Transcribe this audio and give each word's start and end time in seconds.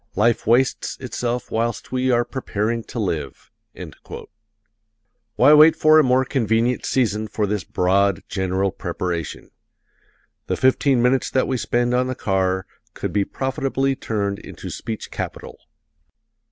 Life 0.15 0.47
wastes 0.47 0.97
itself 0.99 1.51
whilst 1.51 1.91
we 1.91 2.09
are 2.09 2.25
preparing 2.25 2.83
to 2.85 2.97
live." 2.97 3.51
Why 5.35 5.53
wait 5.53 5.75
for 5.75 5.99
a 5.99 6.03
more 6.03 6.25
convenient 6.25 6.87
season 6.87 7.27
for 7.27 7.45
this 7.45 7.63
broad, 7.63 8.23
general 8.27 8.71
preparation? 8.71 9.51
The 10.47 10.57
fifteen 10.57 11.03
minutes 11.03 11.29
that 11.29 11.47
we 11.47 11.55
spend 11.55 11.93
on 11.93 12.07
the 12.07 12.15
car 12.15 12.65
could 12.95 13.13
be 13.13 13.25
profitably 13.25 13.95
turned 13.95 14.39
into 14.39 14.71
speech 14.71 15.11
capital. 15.11 15.59